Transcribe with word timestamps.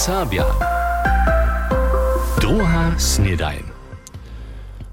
Serbia. 0.00 0.44
Druga 2.40 2.94
snedajn. 2.98 3.62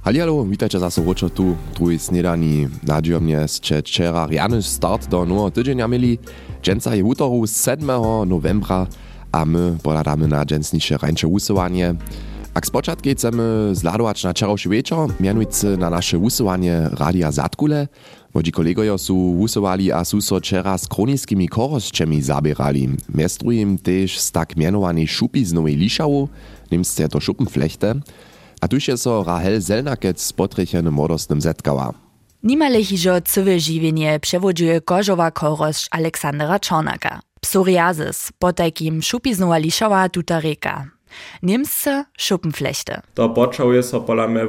Halialo, 0.01 0.45
witajcie 0.45 0.79
zase 0.79 1.01
woczo 1.01 1.29
tu, 1.29 1.55
drugi 1.75 1.99
snedani. 1.99 2.67
Nadziomnie 2.83 3.47
ste 3.47 3.81
wczera 3.81 4.27
riany 4.27 4.63
start 4.63 5.07
do 5.07 5.25
nowego 5.25 5.51
tydzienia 5.51 5.87
mieli. 5.87 6.19
Dżęca 6.63 6.95
je 6.95 7.03
utoru 7.03 7.47
7 7.47 7.87
novembra, 8.25 8.87
a 9.31 9.45
my 9.45 9.77
poladamy 9.83 10.27
na 10.27 10.45
dżęsnisze 10.45 10.97
rańcze 10.97 11.27
usuwanie. 11.27 11.95
Jak 12.55 12.67
z 12.67 12.69
początku 12.69 13.09
chcemy 13.09 13.69
zladować 13.75 14.23
na 14.23 14.31
wczorajszy 14.31 14.69
wieczór, 14.69 15.13
mianujcy 15.19 15.77
na 15.77 15.89
nasze 15.89 16.17
usuwanie 16.17 16.89
Radia 16.91 17.31
Zatkule. 17.31 17.87
Wodzi 18.37 18.51
kolegojo 18.51 18.97
su 18.97 19.15
usowali 19.39 19.91
a 19.91 20.05
su 20.05 20.21
so 20.21 20.39
wczera 20.39 20.77
z 20.77 20.87
kroniskimi 20.87 21.47
korosćemi 21.47 22.21
zabierali. 22.21 22.89
Mest 23.09 23.39
drugim 23.39 23.77
też 23.77 24.19
z 24.19 24.31
tak 24.31 24.55
mianowanej 24.55 25.07
šupi 25.07 25.45
z 25.45 25.53
Nowej 25.53 25.75
Lišawu, 25.75 26.29
nimsce 26.71 27.09
to 27.09 27.19
šupenflechte. 27.19 27.95
A 28.61 28.67
tuž 28.67 28.87
je 28.87 28.97
so 28.97 29.23
Rahel 29.23 29.61
Zelnakec 29.61 30.21
z 30.21 30.33
potrechenym 30.33 30.93
modostnym 30.93 31.41
zetkała. 31.41 31.93
Nimale 32.43 32.83
hižo 32.83 33.21
cywe 33.21 33.59
žiwienie 33.59 34.19
przewodzuje 34.19 34.81
kożowa 34.81 35.31
korość 35.31 35.87
Aleksandra 35.91 36.59
Czornaka. 36.59 37.19
Psoriasis, 37.41 38.29
po 38.39 38.53
takim 38.53 39.01
šupiznowa 39.01 39.57
lišava 39.57 40.09
tuta 40.09 40.39
reka. 40.39 40.96
Niemsce 41.43 42.05
Schuppenflechte. 42.17 43.01
To 43.13 43.29
poczęły 43.29 43.83
so 43.83 44.01
pola 44.01 44.27
me 44.27 44.43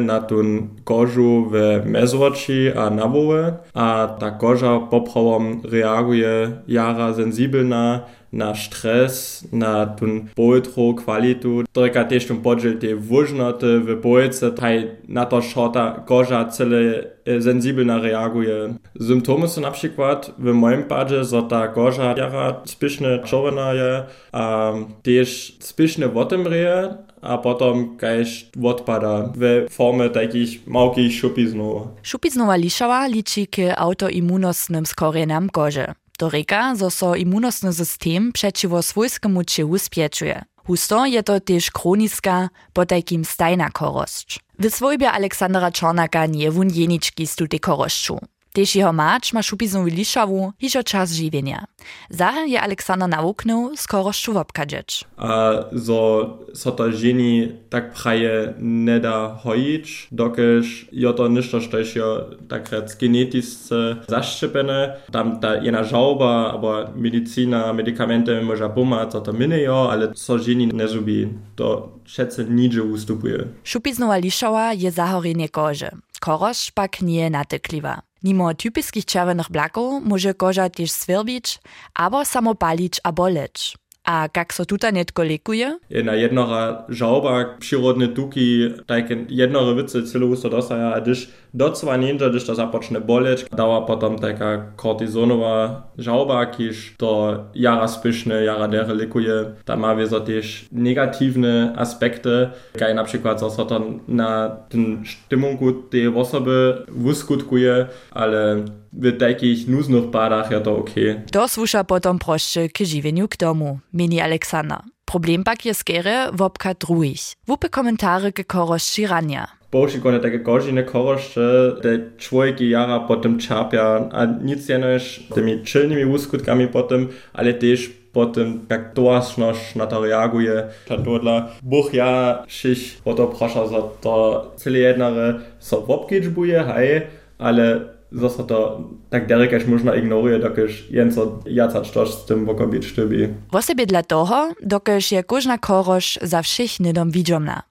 na 0.00 0.20
tun 0.20 0.68
kożu 0.84 1.50
w 1.50 1.82
mezroci 1.86 2.72
a 2.76 2.90
na 2.90 3.08
woły, 3.08 3.52
a 3.74 4.16
ta 4.20 4.30
koża 4.30 4.78
poprawom 4.78 5.60
reaguje 5.64 6.52
jara 6.68 7.14
sensibelna 7.14 8.00
na 8.34 8.54
stres, 8.54 9.44
na 9.52 9.86
tun 9.86 10.28
boltro 10.36 10.94
kwalitu. 10.94 11.62
Treka 11.72 12.04
też 12.04 12.26
tun 12.26 12.36
podżel 12.42 12.78
te 12.78 12.96
wóżnoty 12.96 13.80
w 13.80 14.00
bolce, 14.00 14.50
taj 14.50 14.90
na 15.08 15.26
to 15.26 15.42
szota 15.42 16.02
koża 16.06 16.44
cele 16.44 17.04
sensibelna 17.40 17.98
reaguje. 17.98 18.74
Symptomy 19.00 19.48
są 19.48 19.60
na 19.60 19.70
przykład 19.70 20.30
w 20.38 20.52
moim 20.52 20.82
padzie, 20.82 21.24
że 21.24 21.42
ta 21.42 21.68
koża 21.68 22.14
jara 22.16 22.60
spieszne 22.64 23.18
czerwona 23.18 23.72
je, 23.72 24.02
a 24.32 24.72
też 25.02 25.56
spieszne 25.60 26.08
wotemreje, 26.08 26.94
a 27.20 27.38
potom 27.38 27.96
kajś 27.96 28.46
odpada 28.64 29.32
w 29.36 29.66
formie 29.70 30.10
takich 30.10 30.66
małkich 30.66 31.12
szupiznów. 31.12 31.82
Šupiznowa 32.02 32.56
lišava 32.56 33.06
liči 33.06 33.46
k 33.46 33.72
autoimunostnym 33.76 34.86
skorenam 34.86 35.48
kože. 35.48 36.03
To 36.18 36.28
reka, 36.28 36.76
zo 36.76 36.90
so 36.90 37.14
imunostny 37.14 37.72
system 37.72 38.32
przeciwo 38.32 38.82
swojskiemu 38.82 39.44
čewu 39.44 39.78
spieczuje. 39.78 40.44
Husto 40.66 41.06
je 41.06 41.22
to 41.22 41.40
też 41.40 41.70
kroniska, 41.70 42.48
po 42.72 42.86
takim 42.86 43.24
stajna 43.24 43.70
korosć. 43.70 44.40
W 44.58 44.70
swojbie 44.70 45.12
Aleksandra 45.12 45.70
Czornaka 45.70 46.26
nie 46.26 46.50
wun 46.50 46.70
jeniczki 46.70 47.28
tutej 47.36 47.60
korosću. 47.60 48.18
Tež 48.54 48.78
jeho 48.78 48.94
máč 48.94 49.34
ma 49.34 49.42
šupiznovu 49.42 49.90
lišavu 49.90 50.54
hižo 50.62 50.86
čas 50.86 51.10
živienia. 51.10 51.66
Zahel 52.06 52.46
je 52.46 52.54
Aleksandr 52.54 53.10
nawuknął 53.10 53.74
z 53.74 53.86
koroszczu 53.86 54.32
wobkadżecz. 54.32 55.04
A 55.18 55.66
zo 55.74 56.38
so 56.54 56.70
to 56.70 56.92
ženi 56.92 57.50
tak 57.68 57.98
praje 57.98 58.54
ne 58.58 59.00
da 59.00 59.34
hojić, 59.42 60.08
dokež 60.14 60.86
jo 60.92 61.10
to 61.12 61.26
ništo 61.28 61.58
štož 61.60 61.96
jo 61.98 62.08
tak 62.46 62.70
rec 62.70 62.94
genetisce 62.94 64.06
zaščepene. 64.06 65.02
Tam 65.10 65.42
ta 65.42 65.58
jena 65.58 65.82
žauba, 65.82 66.54
abo 66.54 66.94
medicina, 66.94 67.74
medikamente 67.74 68.38
może 68.42 68.70
pomać, 68.70 69.12
co 69.12 69.20
to 69.20 69.32
mine 69.32 69.58
jo, 69.60 69.90
ale 69.90 70.14
so 70.14 70.38
ženi 70.38 70.70
ne 70.70 70.88
zubi. 70.88 71.28
To 71.58 71.98
všetce 72.06 72.44
nidzie 72.44 72.82
ustupuje. 72.82 73.50
Šupiznova 73.64 74.16
lišava 74.16 74.78
je 74.78 74.90
zahorenie 74.94 75.48
kože. 75.48 75.90
Koroszcz 76.20 76.70
pak 76.70 77.02
nie 77.02 77.30
natykliwa. 77.30 78.13
Mimo 78.24 78.54
typiskich 78.54 79.04
czerwonych 79.04 79.50
blaków 79.50 80.02
może 80.04 80.34
koża 80.34 80.70
też 80.70 80.90
swirbić, 80.90 81.58
albo 81.94 82.24
samo 82.24 82.54
palić 82.54 83.00
a 83.04 83.12
boleć. 83.12 83.76
A 84.04 84.28
jak 84.36 84.52
so 84.52 84.64
tuta 84.64 84.90
netko 84.90 85.22
lekuje? 85.22 85.78
Jedna 85.90 86.12
jednora 86.12 86.84
žauba, 86.88 87.44
przyrodne 87.58 88.08
tuki, 88.08 88.70
takie 88.86 89.24
jednore 89.28 89.74
wice 89.74 90.02
celu 90.02 90.30
usto 90.30 90.48
dostaja, 90.48 90.94
a 90.94 91.00
gdyż 91.00 91.28
docwa 91.54 91.96
ninja, 91.96 92.28
gdyż 92.28 92.44
to 92.44 92.54
zapocznie 92.54 93.00
boleć, 93.00 93.46
dała 93.56 93.80
potem 93.82 94.18
taka 94.18 94.62
kortizonowa 94.76 95.82
žauba, 95.98 96.46
kiż 96.46 96.94
to 96.96 97.44
jara 97.54 97.88
spieszne, 97.88 98.44
jara 98.44 98.68
dere 98.68 98.94
lekuje. 98.94 99.44
Tam 99.64 99.80
ma 99.80 99.96
wieso 99.96 100.20
też 100.20 100.68
negatywne 100.72 101.72
aspekty, 101.76 102.48
kaj 102.78 102.94
na 102.94 103.04
przykład 103.04 103.40
so 103.40 103.64
to 103.64 103.80
na 104.08 104.56
ten 104.68 105.04
stimunku 105.06 105.72
tej 105.72 106.08
osoby 106.08 106.84
wyskutkuje, 106.88 107.86
ale 108.10 108.64
w 108.98 109.18
takich 109.18 109.68
nuznych 109.68 110.10
padach 110.10 110.50
je 110.50 110.60
to 110.60 110.76
okej. 110.76 111.20
To 111.32 111.48
słusza 111.48 111.84
potom 111.84 112.18
proszcze 112.18 112.68
k 112.68 112.84
żywieniu 112.84 113.28
k 113.28 113.36
domu, 113.36 113.78
mini 113.92 114.20
Aleksandra. 114.20 114.82
Problem 115.04 115.44
pak 115.44 115.66
je 115.66 115.74
skere 115.74 116.32
wopka 116.32 116.74
druhich. 116.74 117.34
Wupy 117.46 117.68
komentary 117.68 118.32
k 118.32 118.44
koroszczy 118.44 119.06
rania. 119.06 119.48
Božikone 119.72 120.20
takie 120.20 120.38
kožine 120.38 120.82
koroszcze, 120.82 121.72
te 121.82 121.98
człowieki 122.18 122.70
jara 122.70 123.00
potem 123.00 123.38
czapia, 123.38 124.08
a 124.12 124.24
nic 124.24 124.68
jenoż 124.68 125.20
tymi 125.34 125.62
czylnymi 125.62 126.04
uskutkami 126.04 126.68
potem, 126.68 127.08
ale 127.32 127.54
też 127.54 127.90
potem 128.12 128.66
jak 128.70 128.94
dołaśność 128.94 129.74
na 129.74 129.86
to 129.86 130.06
reaguje. 130.06 130.68
Ta 130.86 130.96
dodla 130.96 131.48
Bóg 131.62 131.94
ja 131.94 132.42
sich 132.48 132.98
o 133.04 133.14
to 133.14 133.26
prosza, 133.26 133.66
że 133.66 133.82
to 134.00 134.52
cyle 134.56 134.78
jednare 134.78 135.34
so 135.58 135.80
wopkiczbuje, 135.80 136.64
hej, 136.64 137.02
ale 137.38 137.80
zase 138.14 138.44
to 138.44 138.80
tak 139.10 139.26
derekaž 139.26 139.66
można 139.66 139.94
ignoruje, 139.94 140.38
dokež 140.38 140.90
jenco 140.90 141.38
jacać 141.46 141.90
toż 141.90 142.14
z 142.14 142.24
tym 142.24 142.44
bokobić 142.44 142.86
sztybi. 142.86 143.28
Wosebie 143.52 143.86
dla 143.86 144.02
toho, 144.02 144.54
dokež 144.62 145.12
je 145.12 145.22
kožna 145.22 145.58
korosz 145.58 146.18
za 146.22 146.42
všich 146.42 146.80
nidom 146.80 147.10
widziomna, 147.10 147.62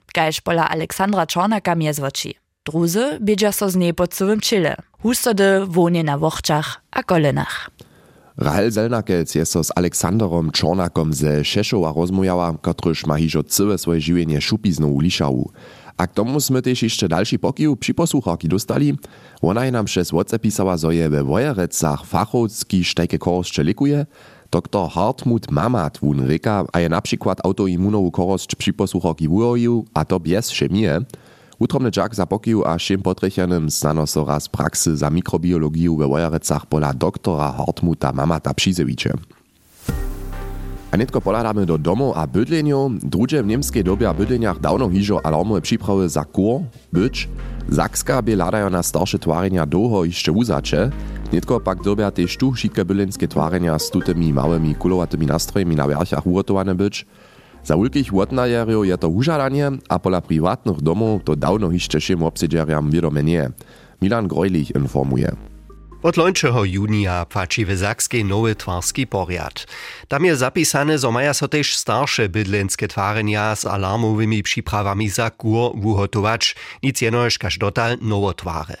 pola 0.44 0.68
Aleksandra 0.68 1.26
Czornaka 1.26 1.74
miezwoči. 1.74 2.34
Druzy 2.64 3.18
biedzia 3.20 3.52
so 3.52 3.70
z 3.70 3.76
niej 3.76 3.94
pod 3.94 4.14
całym 4.14 4.40
czyle. 4.40 4.76
Hustody 5.02 5.66
wonie 5.66 6.04
na 6.04 6.18
wochczach 6.18 6.80
a 6.90 7.02
kolenach. 7.02 7.70
Rahel 8.36 8.70
Zelnakec 8.70 9.34
je 9.34 9.46
so 9.46 9.64
z 9.64 9.70
Aleksandrom 9.76 10.50
Czornakom 10.50 11.12
ze 11.14 11.44
Šešova 11.44 11.92
rozmujała, 11.96 12.54
kotryż 12.62 13.06
ma 13.06 13.16
hižo 13.16 13.42
całe 13.42 13.78
swoje 13.78 14.00
żywienie 14.00 14.40
szupizną. 14.40 14.98
A 15.96 16.06
k 16.06 16.14
tomu 16.14 16.40
sme 16.40 16.58
przy 17.78 17.94
posłuchaki 17.94 18.48
dostali. 18.48 18.98
Ona 19.42 19.64
je 19.64 19.72
nam 19.72 19.84
przez 19.84 20.10
WhatsApp 20.10 20.42
pisała, 20.42 20.76
że 20.76 20.94
je 20.94 21.08
we 21.08 21.24
Wojerecach 21.24 22.04
fachowski 22.06 22.84
sztajke 22.84 23.18
korosće 23.18 23.62
likuje. 23.62 24.06
Dr. 24.50 24.88
Hartmut 24.90 25.50
Mamat 25.50 25.98
wun 25.98 26.26
reka, 26.26 26.64
a 26.72 26.80
je 26.80 26.88
na 26.88 27.00
przykład 27.00 27.40
autoimmunowu 27.44 28.10
posłuchaki 28.72 29.28
wujoju, 29.28 29.84
a 29.94 30.04
to 30.04 30.20
bez 30.20 30.50
chemie. 30.50 31.00
Utromny 31.58 31.90
dżak 31.90 32.14
za 32.14 32.26
pokił 32.26 32.64
a 32.66 32.78
všim 32.78 33.02
potrechanym 33.02 33.70
znano 33.70 34.06
so 34.06 34.24
raz 34.24 34.48
za 34.94 35.10
mikrobiologiju 35.10 35.96
we 35.96 36.06
Wojerecach 36.06 36.66
pola 36.66 36.92
doktora 36.92 37.52
Hartmuta 37.52 38.12
Mamata 38.12 38.54
Přizeviče. 38.54 39.12
A 40.94 40.96
netko 40.96 41.18
poladamy 41.18 41.66
do 41.66 41.74
domov 41.74 42.14
a 42.14 42.26
bydlenio. 42.26 42.90
Drugie 43.02 43.42
w 43.42 43.46
niemskiej 43.46 43.84
dobie 43.84 44.08
a 44.08 44.14
bydleniach 44.14 44.60
dawno 44.60 44.88
hižo 44.88 45.26
alarmowe 45.26 45.60
przyprawy 45.60 46.08
za 46.08 46.24
kur, 46.24 46.60
byč. 46.92 47.28
Zakska 47.68 48.22
by 48.22 48.36
ladajo 48.36 48.70
na 48.70 48.82
starsze 48.82 49.18
twarenia 49.18 49.66
długo 49.66 50.04
jeszcze 50.04 50.32
uzacze. 50.32 50.90
Netko 51.32 51.60
pak 51.60 51.82
dobia 51.82 52.10
też 52.10 52.36
tu 52.36 52.54
šitke 52.54 52.84
bydlenskie 52.84 53.28
twarenia 53.28 53.78
z 53.78 53.90
tutymi 53.90 54.32
małymi 54.32 54.74
kulowatymi 54.74 55.26
nastrojami 55.26 55.76
na 55.76 55.88
wierchach 55.88 56.26
ugotowane 56.26 56.74
być. 56.74 57.06
Za 57.64 57.76
wielkich 57.76 58.14
łotnajerów 58.14 58.86
je 58.86 58.98
to 58.98 59.08
użadanie, 59.08 59.70
a 59.88 59.98
pola 59.98 60.20
prywatnych 60.20 60.80
domów 60.80 61.24
to 61.24 61.36
dawno 61.36 61.70
jeszcze 61.70 62.00
szym 62.00 62.22
obsedzeriam 62.22 62.90
wiadome 62.90 63.24
nie. 63.24 63.50
Milan 64.02 64.28
Grojlich 64.28 64.70
informuje. 64.76 65.53
Od 66.04 66.16
lończego 66.16 66.64
junia 66.64 67.26
płaci 67.26 67.64
w 67.64 67.76
Zakskiej 67.76 68.24
nowy 68.24 68.54
twarski 68.56 69.06
poriad. 69.06 69.66
Tam 70.08 70.24
je 70.24 70.36
zapisane, 70.36 70.98
że 70.98 71.10
maja 71.10 71.34
so 71.34 71.48
też 71.48 71.76
starsze 71.76 72.28
bydlenskie 72.28 72.88
twarenia 72.88 73.56
z 73.56 73.64
alarmowymi 73.64 74.42
przyprawami 74.42 75.08
za 75.08 75.30
kur 75.30 75.72
wuhotować, 75.80 76.56
nic 76.82 77.00
jenoż 77.00 77.38
każ 77.38 77.58
dotal 77.58 77.96
nowotware. 78.00 78.78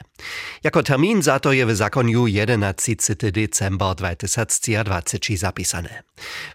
Jako 0.64 0.82
termin 0.82 1.22
za 1.22 1.40
to 1.40 1.52
je 1.52 1.66
w 1.66 1.76
zakoniu 1.76 2.26
11. 2.26 2.96
december 3.32 3.94
2020 3.94 5.36
zapisane. 5.36 6.02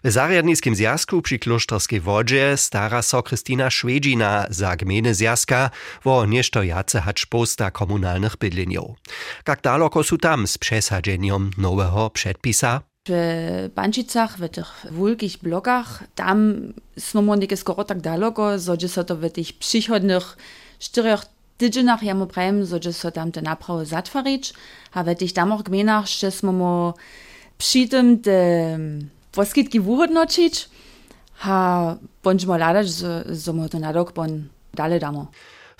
W 0.04 0.10
Zariadniskim 0.10 0.74
zjazku 0.74 1.22
przy 1.22 1.38
klosztorskiej 1.38 2.00
wodzie 2.00 2.56
stara 2.56 3.02
so 3.02 3.22
Krystyna 3.22 3.70
Szwedzina 3.70 4.46
za 4.50 4.76
gminy 4.76 5.14
zjazka, 5.14 5.70
wo 6.04 6.26
nieszto 6.26 6.62
jace 6.62 7.00
hacz 7.00 7.26
posta 7.26 7.70
komunalnych 7.70 8.36
bydleniów. 8.36 8.90
Jak 9.48 9.60
daleko 9.62 10.04
su 10.04 10.18
tam 10.18 10.46
z 10.46 10.58
przesadzeniem 10.58 11.50
nowego 11.58 12.10
przedpisa? 12.10 12.80
W 13.08 13.70
Bančicach, 13.74 14.38
w 14.38 14.48
tych 14.48 14.86
wielkich 14.90 15.38
blokach, 15.38 16.04
tam 16.14 16.54
są 16.98 17.34
nie 17.34 17.56
skoro 17.56 17.84
tak 17.84 18.00
daleko, 18.00 18.58
że 18.58 18.88
so 18.88 19.04
to 19.04 19.16
w 19.16 19.30
tych 19.30 19.58
przychodnych 19.58 20.36
czterech 20.78 21.20
tydzienach 21.58 22.02
ja 22.02 22.14
mu 22.14 22.26
że 22.80 23.12
tam 23.12 23.32
te 23.32 23.42
naprawy 23.42 23.86
a 24.92 25.04
w 25.04 25.14
tych 25.14 25.32
damach 25.32 25.62
gminach 25.62 26.04
jeszcze 26.04 26.30
smo 26.30 26.94
przy 27.58 27.88
tym 27.88 28.22
poskitki 29.32 29.80
wuhodnočić, 29.80 30.68
a 31.42 31.96
bądźmy 32.22 32.58
ladać, 32.58 32.88
że 33.44 33.52
mo 33.52 33.68
to 33.68 33.78
na 33.78 33.92
rok 33.92 34.12
bon 34.12 34.48
dalej 34.74 35.00
damo. 35.00 35.26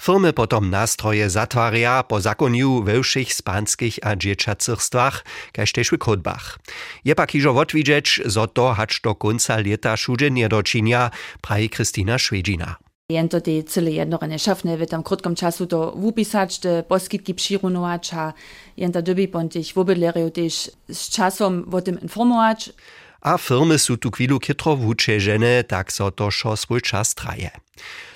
Firmy 0.01 0.33
potom 0.33 0.71
nástroje 0.71 1.31
zatwaria 1.31 2.03
po 2.03 2.21
zakoniu 2.21 2.83
we 2.83 3.03
všich 3.03 3.37
spanskich 3.37 4.01
a 4.03 4.17
dzieciacyrstwach, 4.17 5.25
kaž 5.53 5.73
tež 5.77 5.93
v 5.93 5.99
kodbach. 6.01 6.57
Je 7.05 7.13
pak 7.13 7.37
hižo 7.37 7.53
odvidžeć, 7.53 8.25
zo 8.25 8.49
to 8.49 8.73
hač 8.73 9.05
do 9.05 9.13
konca 9.13 9.61
leta 9.61 9.93
šuže 10.01 10.33
niedočinia, 10.33 11.13
praji 11.45 11.69
Kristina 11.69 12.17
Švedžina. 12.17 12.81
Jento 13.13 13.41
te 13.45 13.63
cyle 13.63 13.93
jednore 13.93 14.25
nešafne 14.25 14.77
w 14.77 14.87
tam 14.87 15.03
krótkim 15.03 15.35
czasu 15.35 15.67
to 15.67 15.93
wupisać, 15.97 16.59
te 16.59 16.83
poskitki 16.83 17.35
przyrunować, 17.35 18.15
a 18.15 18.33
jenta 18.77 19.03
doby 19.03 19.29
pontich 19.29 19.75
wobydlerju 19.75 20.31
też 20.31 20.71
z 20.89 21.09
czasem 21.09 21.69
o 21.75 21.81
tym 21.81 22.01
informować. 22.01 22.73
A 23.21 23.37
firmy 23.39 23.79
su 23.79 23.97
tu 23.97 24.11
chwilu 24.11 24.39
kitro 24.39 24.77
wučežene, 24.77 25.63
tak 25.63 25.93
so 25.93 26.11
to 26.11 26.31
traje. 27.15 27.51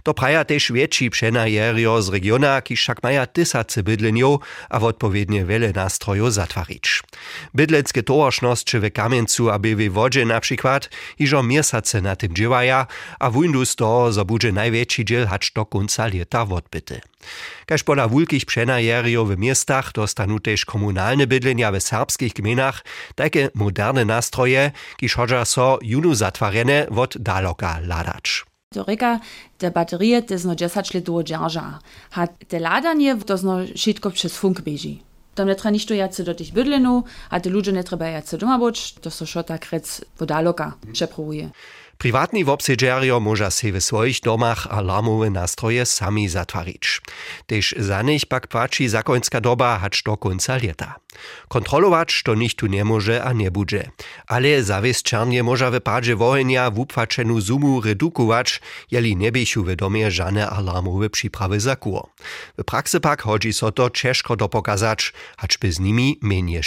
To 0.04 0.12
praja 0.12 0.44
tež 0.44 0.70
větší 0.70 1.10
přenajerjo 1.10 2.02
z 2.02 2.08
regiona, 2.08 2.60
ki 2.60 2.76
však 2.76 3.00
maja 3.02 3.26
tysace 3.26 3.82
bydlenjov 3.82 4.44
a 4.70 4.76
odpowiednie 4.78 5.44
wiele 5.44 5.72
nastrojów 5.72 6.32
zatvarič. 6.32 7.00
Bydleckie 7.54 8.02
towarznosće 8.02 8.80
w 8.80 8.90
Kamieńcu 8.92 9.50
aby 9.50 9.76
w 9.76 9.92
wodzie 9.92 10.24
na 10.24 10.40
przykład 10.40 10.90
iżo 11.18 11.42
miesace 11.42 12.00
na 12.00 12.16
tym 12.16 12.34
dziewaja, 12.34 12.86
a 13.20 13.30
wundu 13.30 13.64
z 13.64 13.76
toho 13.76 14.12
zabudzie 14.12 14.52
największy 14.52 15.04
dziel 15.04 15.26
hacz 15.26 15.52
do 15.52 15.64
końca 15.66 16.06
lata 16.06 16.42
odbyty. 16.42 17.00
Kaž 17.66 17.82
pola 17.82 18.08
wulkich 18.08 18.44
přenajerjo 18.44 19.24
w 19.24 19.38
miestach 19.38 19.92
dostanu 19.92 20.40
też 20.40 20.64
komunalne 20.64 21.26
bydlenia 21.26 21.72
w 21.72 21.80
serbskich 21.80 22.32
gminach 22.32 22.84
takie 23.14 23.48
moderne 23.54 24.04
nastroje, 24.04 24.72
ki 24.96 25.08
šodža 25.08 25.44
so 25.44 25.78
junu 25.82 26.14
zatvarene 26.14 26.86
od 26.92 27.16
daloka 27.16 27.80
ladacz. 27.80 28.53
To 28.74 28.84
reka, 28.84 29.20
te 29.58 29.70
baterie 29.70 30.22
te 30.22 30.38
zno 30.38 30.54
10 30.54 30.94
let 30.94 31.04
długo 31.04 31.22
dzierża. 31.22 31.78
A 32.14 32.26
te 32.26 32.60
ladanie 32.60 33.16
to 33.16 33.36
zno 33.36 33.56
wszystko 33.76 34.10
przez 34.10 34.36
funk 34.36 34.60
bieži. 34.60 35.02
Tam 35.34 35.48
nie 35.48 35.54
trzeba 35.54 35.70
nič 35.70 35.90
jacy 35.90 36.24
do 36.24 36.34
tych 36.34 36.52
bydlenów, 36.52 37.04
a 37.30 37.40
te 37.40 37.50
ludzie 37.50 37.72
nie 37.72 37.84
trzeba 37.84 38.08
jacy 38.08 38.38
doma 38.38 38.58
być, 38.58 38.92
to 38.92 39.10
so 39.10 39.26
szota 39.26 39.58
krec 39.58 40.00
wodaloka 40.18 40.74
przeprowuje. 40.92 41.50
Privatni 41.98 42.44
wobsedżerio 42.44 43.20
może 43.20 43.50
se 43.50 43.72
w 43.72 43.80
swoich 43.80 44.20
domach 44.20 44.66
alarmowe 44.70 45.30
nastroje 45.30 45.86
sami 45.86 46.28
zatwarić. 46.28 47.00
Też 47.46 47.74
za 47.78 48.02
nich 48.02 48.26
pak 48.26 48.48
płaci 48.48 48.88
zakońska 48.88 49.40
doba 49.40 49.78
hacz 49.78 50.02
do 50.02 50.16
końca 50.16 50.56
lata. 50.56 50.94
Kontrolować 51.48 52.22
to 52.24 52.34
nikt 52.34 52.56
tu 52.56 52.66
nie 52.66 52.84
może 52.84 53.24
a 53.24 53.32
nie 53.32 53.50
będzie. 53.50 53.90
Ale 54.26 54.62
zawieszczarnie 54.62 55.42
może 55.42 55.70
w 55.70 55.80
padzie 55.80 56.16
wohenia 56.16 56.70
w 56.70 56.86
zumu 57.38 57.80
redukować, 57.80 58.60
jeli 58.90 59.16
nie 59.16 59.32
bychu 59.32 59.64
w 59.64 59.76
domie 59.76 60.10
żadne 60.10 60.50
alarmowe 60.50 61.10
przyprawy 61.10 61.60
za 61.60 61.76
kur. 61.76 62.02
W 62.58 62.64
praksy 62.64 63.00
pak 63.00 63.22
chodzi 63.22 63.52
so 63.52 63.72
to 63.72 63.90
ciężko 63.90 64.36
dopokazać, 64.36 65.12
hacz 65.36 65.58
by 65.58 65.72
z 65.72 65.80
nimi 65.80 66.18
mniej. 66.22 66.62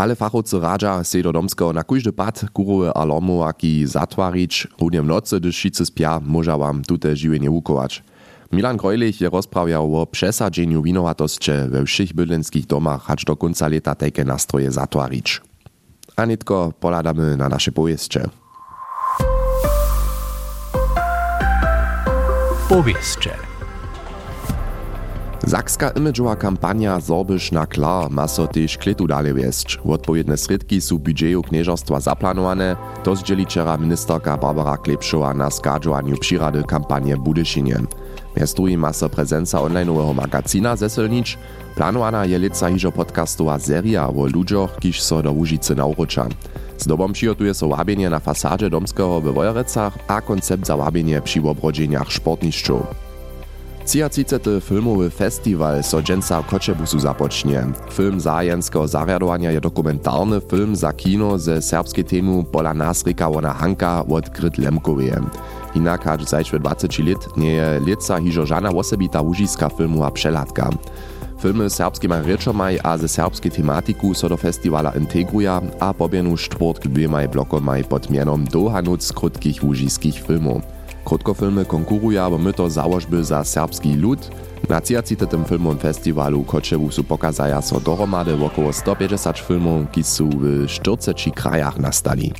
Ale 0.00 0.16
fachowcy 0.16 0.60
radza 0.60 1.04
se 1.04 1.22
do 1.22 1.32
na 1.72 1.84
każdy 1.84 2.12
pad 2.12 2.44
kurowe 2.52 2.96
alarmowaki 2.96 3.86
zatwarić, 3.86 4.68
równie 4.80 5.02
w 5.02 5.04
nocy, 5.04 5.40
gdyż 5.40 5.56
wszyscy 5.56 5.86
spia, 5.86 6.20
może 6.24 6.58
wam 6.58 6.82
tute 6.82 7.16
żywienie 7.16 7.50
wukować. 7.50 8.02
Milan 8.52 8.76
Grojlich 8.76 9.20
je 9.20 9.30
rozprawiał 9.30 10.00
o 10.00 10.06
przesadzeniu 10.06 10.82
winowatości 10.82 11.50
we 11.68 11.84
wszystkich 11.84 12.16
bydlenskich 12.16 12.66
domach, 12.66 13.02
hacz 13.02 13.24
do 13.24 13.36
końca 13.36 13.68
lata 13.68 13.94
takie 13.94 14.24
nastroje 14.24 14.70
zatwarić. 14.70 15.40
A 16.16 16.24
nitko 16.24 16.72
poladamy 16.80 17.36
na 17.36 17.48
nasze 17.48 17.72
powieście. 17.72 18.24
Powieście. 22.68 23.49
Zakska 25.40 25.96
imidžowa 25.96 26.36
kampania 26.36 27.00
Zorbyš 27.00 27.56
na 27.56 27.64
klar 27.64 28.12
ma 28.12 28.28
so 28.28 28.44
tež 28.44 28.76
kletu 28.76 29.08
dale 29.08 29.32
wiesť. 29.32 29.80
Odpowiedne 29.88 30.36
sredki 30.36 30.84
sú 30.84 31.00
budžeju 31.00 31.40
kniežerstva 31.48 31.96
zaplanowane, 31.96 32.76
to 33.00 33.16
zdzieli 33.16 33.48
včera 33.48 33.80
ministerka 33.80 34.36
Barbara 34.36 34.76
Klepšova 34.76 35.32
na 35.32 35.48
skadžovanju 35.48 36.20
přirady 36.20 36.60
kampanie 36.68 37.16
Budyšinje. 37.16 37.88
Mjez 38.36 38.52
drugim 38.52 38.84
ma 38.84 38.92
so 38.92 39.08
prezenca 39.08 39.64
onlineového 39.64 40.12
magazína 40.12 40.76
zeselnič, 40.76 41.40
planowana 41.72 42.28
je 42.28 42.36
lica 42.36 42.68
hižo 42.68 42.92
podcastová 42.92 43.56
seria 43.56 44.12
o 44.12 44.28
ľuďoch, 44.28 44.76
kiž 44.76 45.00
so 45.00 45.24
do 45.24 45.32
Łužice 45.32 45.72
nauroča. 45.72 46.28
Z 46.76 46.84
dobom 46.84 47.16
přihotuje 47.16 47.56
so 47.56 47.72
wabienie 47.72 48.12
na 48.12 48.20
fasáde 48.20 48.68
domského 48.68 49.20
ve 49.24 49.32
Vojerecach 49.32 49.96
a 50.04 50.20
koncept 50.20 50.68
za 50.68 50.76
wabienie 50.76 51.20
przy 51.20 51.40
obrodzeniach 51.40 52.12
športniščov. 52.12 53.09
33. 53.86 54.60
filmowy 54.60 55.10
festiwal 55.10 55.82
so 55.82 56.02
dżęca 56.02 56.42
w 56.42 56.46
Koczebusu 56.46 56.98
zapocznie. 56.98 57.66
Film 57.90 58.20
zajenskiego 58.20 58.88
zariadowania 58.88 59.50
je 59.50 59.60
dokumentarny 59.60 60.40
film 60.50 60.76
za 60.76 60.92
kino 60.92 61.38
ze 61.38 61.62
serbskiej 61.62 62.04
temu 62.04 62.44
pola 62.44 62.74
nasryka 62.74 63.28
ona 63.28 63.52
Hanka 63.52 64.04
od 64.06 64.28
Gryt 64.28 64.58
Lemkowie. 64.58 65.20
Inak 65.74 66.04
hač 66.04 66.24
zajč 66.28 66.50
20 66.50 67.08
lat 67.08 67.36
nie 67.36 67.52
je 67.52 67.80
lica 67.86 68.20
hižo 68.20 68.46
żana 68.46 68.70
osobita 68.70 69.20
łužiska 69.20 69.68
filmu 69.68 70.04
a 70.04 70.10
przelatka. 70.10 70.70
Filmy 71.42 71.70
serbskimi 71.70 72.14
rečomaj 72.24 72.78
a 72.84 72.98
ze 72.98 73.08
serbskiej 73.08 73.50
tematiku 73.50 74.14
so 74.14 74.28
do 74.28 74.36
festiwala 74.36 74.92
integruja 74.92 75.60
a 75.80 75.94
pobienu 75.94 76.36
czwórtk 76.36 76.88
dwemaj 76.88 77.28
blokomaj 77.28 77.84
pod 77.84 78.10
mianom 78.10 78.44
Dohanuc 78.44 79.12
krótkich 79.12 79.64
łužiskich 79.64 80.20
filmów. 80.26 80.79
Krótkofilmy 81.04 81.64
konkuruja 81.64 82.30
w 82.30 82.38
myto 82.38 82.70
założby 82.70 83.24
za 83.24 83.44
serbski 83.44 83.94
lud. 83.94 84.30
Na 84.68 84.80
30. 84.80 85.16
filmowym 85.48 85.78
festiwalu 85.78 86.44
Koczewu 86.44 86.90
su 86.90 87.04
pokazaja 87.04 87.62
so 87.62 87.80
dohromady 87.80 88.44
około 88.44 88.72
150 88.72 89.38
filmów, 89.38 89.90
ki 89.90 90.04
su 90.04 90.28
w 90.28 90.66
40 90.66 91.32
krajach 91.32 91.78
nastali. 91.78 92.32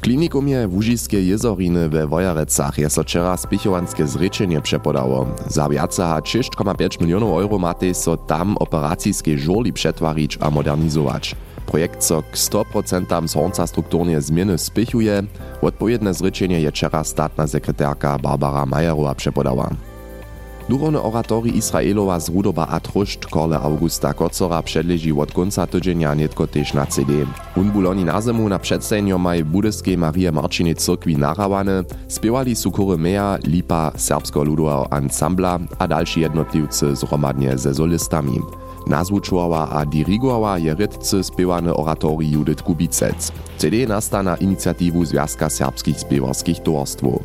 Klinikumie 0.00 0.68
Łużiskie 0.68 1.22
jezoriny 1.22 1.88
we 1.88 2.06
Wojarecach 2.06 2.78
je 2.78 2.90
so 2.90 3.02
wczera 3.02 3.36
spichowanskie 3.36 4.06
zrečenie 4.06 4.60
przepodało. 4.60 5.26
Za 5.46 5.68
wiace 5.68 6.02
6,5 6.02 7.00
milionów 7.00 7.40
euro 7.40 7.58
matej 7.58 7.94
so 7.94 8.16
tam 8.16 8.56
operacijskie 8.56 9.38
żurli 9.38 9.72
przetwarić 9.72 10.38
a 10.40 10.50
modernizować. 10.50 11.36
Projekt 11.66 12.04
so 12.04 12.22
k 12.22 12.36
100% 12.36 13.28
sąca 13.28 13.66
strukturnie 13.66 14.20
zmiany 14.20 14.58
spichuje. 14.58 15.22
Odpowiedne 15.62 16.14
zryczenie 16.14 16.60
je 16.60 16.70
wczera 16.70 17.04
statna 17.04 17.46
sekretarka 17.46 18.18
Barbara 18.18 18.66
Majerowa 18.66 19.14
przepodała. 19.14 19.70
Duchowny 20.68 21.02
oratori 21.02 21.56
Izraelowa 21.56 22.20
z 22.20 22.28
Rudoba 22.28 22.66
a 22.66 22.80
Trušt 22.80 23.26
Korle 23.26 23.60
Augusta 23.60 24.14
Kocora 24.14 24.62
przedleži 24.62 25.12
od 25.12 25.32
konca 25.32 25.66
tydzienia 25.66 26.14
nietko 26.14 26.46
też 26.46 26.74
na 26.74 26.86
CD. 26.86 27.12
Un 27.56 27.70
buloni 27.70 28.04
na 28.04 28.20
zimu 28.22 28.48
na 28.48 28.58
przedstajenju 28.58 29.18
maj 29.18 29.44
budyskiej 29.44 29.98
Marie 29.98 30.32
Marciny 30.32 30.74
cyrkwi 30.74 31.16
narawane, 31.16 31.84
spiewali 32.08 32.56
su 32.56 32.72
Meja, 32.98 33.38
Lipa, 33.44 33.92
Serbsko 33.96 34.44
Ludowego 34.44 34.92
Ansambla 34.92 35.58
a 35.78 35.88
dalsi 35.88 36.20
jednotliwcy 36.20 36.96
zhromadnie 36.96 37.58
ze 37.58 37.74
solistami. 37.74 38.40
Nazvučovala 38.86 39.62
a 39.72 39.84
dirigovala 39.84 40.56
je 40.56 40.74
redce 40.74 41.22
spěvaný 41.22 41.70
oratórii 41.70 42.32
Judith 42.32 42.62
Kubicec. 42.62 43.32
CD 43.56 43.86
nasta 43.88 44.22
na 44.22 44.34
iniciativu 44.34 45.04
Związka 45.04 45.48
serbskich 45.48 45.98
spěvarských 45.98 46.60
towarstvów. 46.60 47.22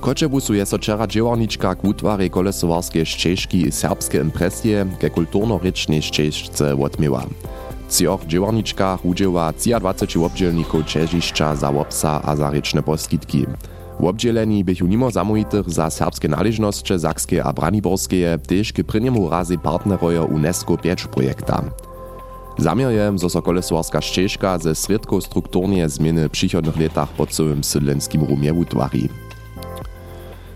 Kočebusu 0.00 0.54
je 0.56 0.64
so 0.66 0.80
včera 0.80 1.04
džewarnička 1.06 1.74
k 1.74 1.84
utwarej 1.84 2.30
kolesowarskiej 2.32 3.04
ścieżki 3.04 3.68
i 3.68 3.72
serbskie 3.72 4.20
impresje 4.20 4.86
ke 4.96 5.10
kulturno-rečnej 5.12 6.00
ścieżce 6.00 6.72
odmiewa. 6.72 7.28
Cioch 7.90 8.24
džewarničkach 8.24 9.04
udžewa 9.04 9.52
23 9.52 10.24
obdzielników 10.24 10.86
Čežišća 10.86 11.54
za 11.54 11.68
obsa 11.68 12.20
a 12.24 12.36
za 12.36 12.50
rečne. 12.50 12.82
Wobdzieleni 14.00 14.64
bychu 14.64 14.84
mimo 14.84 15.10
zamówitych 15.10 15.70
za 15.70 15.90
serbskie 15.90 16.28
należności 16.28 16.98
sakskie 16.98 17.44
a 17.44 17.52
braniborskie 17.52 18.38
też 18.46 18.72
k 18.72 18.82
prynjemu 18.84 19.30
razy 19.30 19.58
partnerojo 19.58 20.24
UNESCO 20.24 20.78
5 20.78 21.06
projekta. 21.06 21.64
Zamiar 22.58 22.92
je, 22.92 23.12
zo 23.18 23.28
so 23.28 23.42
koleswarska 23.42 24.00
ścieżka 24.00 24.58
ze 24.58 24.74
sredką 24.74 25.20
strukturnie 25.20 25.88
zmiany 25.88 26.28
w 26.28 26.32
przychodnych 26.32 26.80
latach 26.80 27.08
pod 27.08 27.30
całym 27.30 27.64
sydlenskim 27.64 28.24
rumie 28.24 28.54
utwari. 28.54 29.08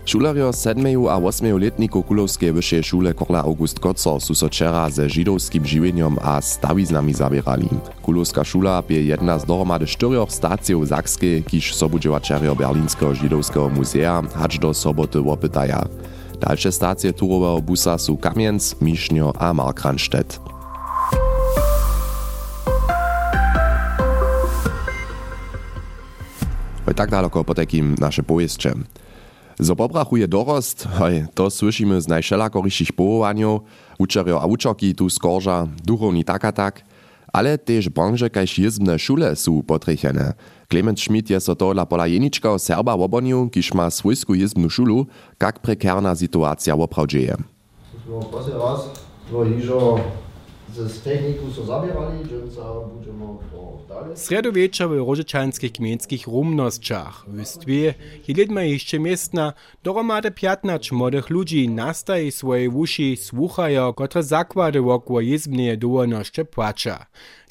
Šulerjo 0.05 0.53
7. 0.53 1.07
a 1.09 1.17
8. 1.17 1.57
letniku 1.57 2.03
Kulowskiej 2.03 2.53
wyższej 2.53 2.83
szule 2.83 3.13
Korla 3.13 3.43
August 3.43 3.79
Koco 3.79 4.19
su 4.19 4.35
so 4.35 4.47
wczera 4.47 4.89
ze 4.89 5.09
żydowskim 5.09 5.65
żywieniem 5.65 6.17
a 6.21 6.41
stawiznami 6.41 7.13
zabierali. 7.13 7.69
Kulowska 8.01 8.43
szula 8.43 8.83
je 8.89 9.03
jedna 9.03 9.39
z 9.39 9.45
dohromady 9.45 9.85
czterech 9.85 10.31
stacjów 10.31 10.87
Zakskiej, 10.87 11.43
kiż 11.43 11.75
sobudziewaczerjo 11.75 12.55
Berlińskiego 12.55 13.15
żydowskiego 13.15 13.69
muzea, 13.69 14.21
hacz 14.35 14.59
do 14.59 14.73
soboty 14.73 15.21
łopytaja. 15.21 15.85
Dalsze 16.39 16.71
stacje 16.71 17.13
turowego 17.13 17.61
busa 17.61 17.97
su 17.97 18.17
Kamienc, 18.17 18.75
Mišnjo 18.81 19.33
a 19.39 19.53
Markranstedt. 19.53 20.39
tak 26.95 27.11
daleko 27.11 27.43
po 27.43 27.53
takim 27.53 27.95
nasze 27.99 28.23
pojeździe. 28.23 28.73
Zo 29.59 29.75
pobrachuje 29.75 30.27
dorost, 30.27 30.87
hej, 30.99 31.25
to 31.33 31.49
słyszymy 31.49 32.01
z 32.01 32.07
najszelakoryszych 32.07 32.93
połowaniów, 32.93 33.61
uczerio 33.99 34.41
a 34.41 34.45
uczoki 34.45 34.95
tu 34.95 35.09
skorza, 35.09 35.67
duchowni 35.85 36.25
tak 36.25 36.45
a 36.45 36.51
tak, 36.51 36.81
ale 37.33 37.57
też 37.57 37.89
branże 37.89 38.29
kaž 38.29 38.59
jezbne 38.59 38.99
szule 38.99 39.35
są 39.35 39.63
potrechene. 39.63 40.33
Clement 40.69 40.99
Schmidt 40.99 41.29
je 41.29 41.39
so 41.39 41.55
to 41.55 41.73
dla 41.73 41.85
pola 41.85 42.07
jeniczka 42.07 42.59
Serba 42.59 42.97
wobonił, 42.97 43.49
kiż 43.49 43.73
ma 43.73 43.89
swojsku 43.89 44.35
jezbnu 44.35 44.69
szulu, 44.69 45.05
jak 45.41 45.59
prekerna 45.59 46.15
sytuacja 46.15 46.75
bo 49.31 49.45
hižo 49.45 49.99
z 50.73 51.01
techniku 51.01 51.51
so 51.51 51.65
zabierali, 51.65 52.29
że 52.29 52.35
budeme 52.93 53.37
Sredowiecza 54.15 54.87
w 54.87 54.91
rożyczanskich 54.91 55.71
kmienskich 55.71 56.27
rumnosćach. 56.27 57.25
W 57.27 57.45
stwie 57.45 57.93
je 58.27 58.33
lidma 58.35 58.63
jeszcze 58.63 58.99
miestna, 58.99 59.53
doromade 59.83 60.31
15 60.31 60.95
młodych 60.95 61.29
ludzi 61.29 61.69
nastaje 61.69 62.31
swoje 62.31 62.69
uszy 62.69 63.17
słuchają, 63.17 63.93
które 63.93 64.23
zakłady 64.23 64.81
wokół 64.81 65.19
jezbnie 65.19 65.77
dowolności 65.77 66.45
płacza. 66.45 67.05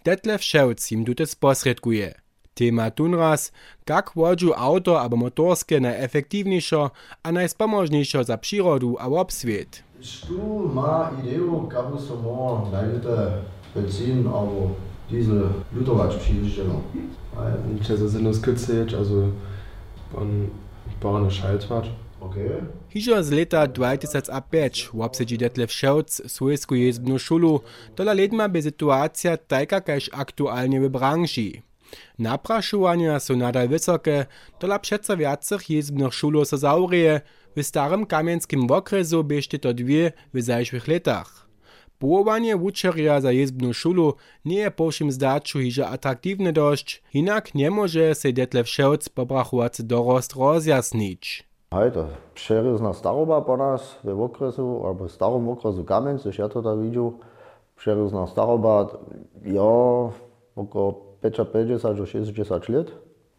Detlef 0.04 0.42
Ševc 0.42 0.92
im 0.92 1.04
tu 1.04 1.26
sposredkuje. 1.26 2.14
Tema 2.54 2.90
tunraz, 2.90 3.52
jak 3.88 4.10
wodzu 4.14 4.52
auto 4.56 5.00
albo 5.00 5.16
motorskie 5.16 5.80
najefektywniejsze 5.80 6.90
a 7.22 7.32
najspomożniejsze 7.32 8.24
za 8.24 8.38
przyrodu 8.38 8.96
a 8.98 9.06
obswiet. 9.06 9.82
Tu 10.04 10.68
ma 10.74 11.10
ideę, 11.22 11.40
jak 11.72 12.00
so 12.00 12.16
mo 12.16 12.68
najlepiej 12.72 13.10
benzin 13.74 14.26
albo 14.26 14.70
diesel 15.10 15.48
lutować 15.72 16.16
przyjeżdżano. 16.16 16.80
Nicht 17.72 17.86
so 17.86 18.10
sinnlos 18.10 18.40
kürzlich, 18.40 18.94
also 18.98 19.14
on 20.16 20.48
bauen 21.00 21.30
Schaltwart. 21.30 21.86
Okay. 22.20 22.62
Hižo 22.88 23.22
z 23.22 23.30
leta 23.30 23.66
2005 23.66 24.90
obsedzi 25.00 25.38
Detlef 25.38 25.72
Ševc 25.72 26.20
svojsku 26.26 26.74
jezbnu 26.74 27.18
šulu, 27.18 27.60
tola 27.94 28.12
letma 28.12 28.48
by 28.48 28.62
situacja 28.62 29.36
taka 29.36 29.80
kaž 29.80 30.10
aktualnie 30.12 30.80
w 30.80 30.88
branži. 30.88 31.62
Naprašovanja 32.18 33.20
są 33.20 33.36
nadal 33.36 33.68
wysokie, 33.68 34.26
tola 34.58 34.78
přeco 34.78 35.16
viacich 35.16 35.70
jezbnych 35.70 36.14
šulov 36.14 36.44
so 36.44 36.56
zaurije, 36.56 37.20
w 37.56 37.62
starym 37.62 38.06
kamienskim 38.06 38.70
okresu 38.70 39.24
biešte 39.24 39.58
to 39.58 39.74
dwie 39.74 40.12
w 40.34 40.42
zajszłych 40.42 40.88
latach. 40.88 41.44
Połowanie 41.98 42.56
wučerja 42.56 43.20
za 43.20 43.32
jezbnu 43.32 43.72
šulu 43.72 44.14
nie 44.44 44.58
je 44.58 44.70
po 44.70 44.90
všim 44.90 45.12
zdaču 45.12 45.58
hižo 45.58 45.86
atraktivne 45.88 46.52
dość, 46.52 47.02
inak 47.14 47.54
nie 47.54 47.70
może 47.70 48.14
se 48.14 48.32
Detlef 48.32 48.68
Ševc 48.68 49.08
pobrachovacy 49.08 49.82
dorost 49.82 50.32
rozjasnić. 50.36 51.44
Hejde, 51.74 52.06
přerezna 52.34 52.92
staroba 52.92 53.40
po 53.40 53.56
nas 53.56 53.98
w 54.04 54.20
okresu, 54.20 54.86
albo 54.86 55.08
starym 55.08 55.48
okresu 55.48 55.84
Kamień, 55.84 56.18
coś 56.18 56.38
ja 56.38 56.48
to 56.48 56.62
da 56.62 56.76
widział. 56.76 57.12
Přerezna 57.76 58.26
staroba, 58.26 58.86
ja, 59.44 59.62
około 60.56 60.92
55 61.22 61.82
do 61.96 62.06
60 62.06 62.68
lat. 62.68 62.86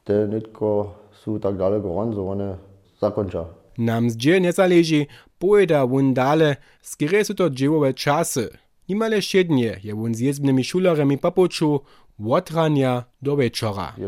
Te 0.04 0.28
nitko 0.28 0.94
są 1.12 1.40
tak 1.40 1.58
daleko 1.58 1.88
ron, 1.88 2.16
so 2.16 2.30
one 2.32 2.58
zakończa. 3.00 3.46
Nam 3.78 4.10
zdzie 4.10 4.42
nie 4.42 4.52
zależy, 4.52 5.06
pojeda 5.40 5.88
wun 5.88 6.14
dale, 6.14 6.56
skierie 6.82 7.26
su 7.26 7.34
to 7.34 7.50
dziełowe 7.50 7.94
czasy. 7.94 8.50
Nimale 8.90 9.22
siednie 9.22 9.80
je 9.84 9.96
wun 9.96 10.16
z 10.16 10.20
jezbnymi 10.20 10.64
szulerami 10.64 11.18
papuczu, 11.18 11.80
łotrania 12.20 13.04
do 13.22 13.38
wieczora. 13.38 13.94
Ja 13.98 14.08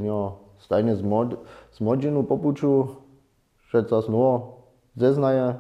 stajnie 0.60 0.96
z, 0.96 1.02
mod, 1.02 1.36
z 1.72 1.82
modzinu 1.82 2.24
papuczu, 2.24 2.88
że 3.70 3.86
co 3.86 4.04
no 4.10 4.52
zeznaje, 4.96 5.54